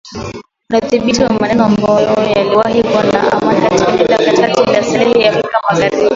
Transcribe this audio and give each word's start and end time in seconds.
udhibiti 0.77 1.23
wa 1.23 1.29
maeneo 1.29 1.65
ambayo 1.65 2.15
yaliwahi 2.35 2.83
kuwa 2.83 3.03
na 3.03 3.31
amani 3.33 3.61
katika 3.61 3.93
eneo 3.93 4.07
la 4.07 4.17
Katikati 4.17 4.71
mwa 4.71 4.83
Saheli 4.85 5.13
huko 5.25 5.27
Afrika 5.27 5.61
magharibi 5.71 6.09